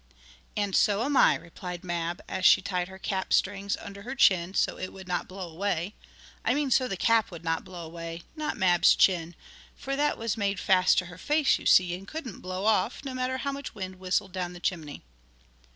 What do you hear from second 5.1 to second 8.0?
blow away I mean so the cap would not blow